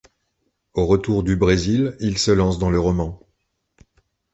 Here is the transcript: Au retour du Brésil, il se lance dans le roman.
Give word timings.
Au 0.73 0.87
retour 0.87 1.21
du 1.21 1.35
Brésil, 1.35 1.95
il 1.99 2.17
se 2.17 2.31
lance 2.31 2.57
dans 2.57 2.71
le 2.71 2.79
roman. 2.79 3.19